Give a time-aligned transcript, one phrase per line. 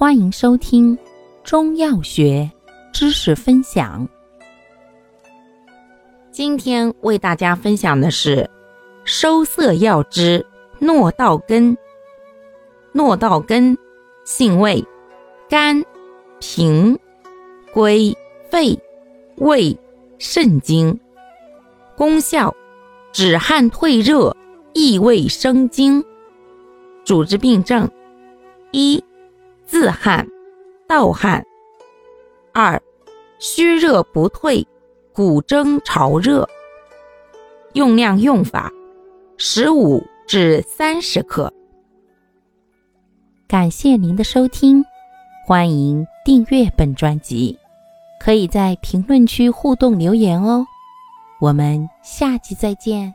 [0.00, 0.96] 欢迎收听
[1.44, 2.50] 中药学
[2.90, 4.08] 知识分享。
[6.30, 8.48] 今天为大家分享的是
[9.04, 10.42] 收涩药之
[10.78, 11.76] 诺道根。
[12.92, 13.76] 诺道根
[14.24, 14.82] 性味
[15.50, 15.84] 甘、
[16.38, 16.98] 平，
[17.70, 18.16] 归
[18.48, 18.74] 肺、
[19.36, 19.78] 胃、
[20.18, 20.98] 肾经。
[21.94, 22.56] 功效
[23.12, 24.34] 止汗退热、
[24.72, 26.02] 益胃生津。
[27.04, 27.86] 主治病症
[28.70, 29.04] 一。
[29.80, 30.28] 自汗、
[30.86, 31.40] 盗汗；
[32.52, 32.78] 二、
[33.38, 34.68] 虚热不退、
[35.10, 36.46] 骨蒸潮热。
[37.72, 38.70] 用量用法：
[39.38, 41.50] 十五至三十克。
[43.48, 44.84] 感谢您的收听，
[45.46, 47.58] 欢迎订阅本专辑，
[48.22, 50.66] 可以在评论区互动留言哦。
[51.40, 53.14] 我们下期再见。